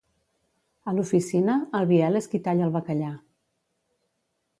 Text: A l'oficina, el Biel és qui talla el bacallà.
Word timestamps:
A 0.91 0.93
l'oficina, 0.99 1.57
el 1.79 1.85
Biel 1.91 2.19
és 2.21 2.29
qui 2.31 2.41
talla 2.47 2.65
el 2.69 2.73
bacallà. 2.79 3.11